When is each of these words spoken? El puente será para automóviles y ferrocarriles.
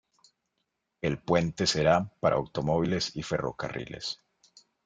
El 1.03 1.19
puente 1.19 1.67
será 1.67 2.11
para 2.21 2.35
automóviles 2.37 3.15
y 3.15 3.21
ferrocarriles. 3.21 4.17